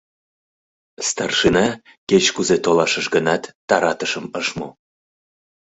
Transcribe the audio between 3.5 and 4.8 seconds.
таратышым ыш му.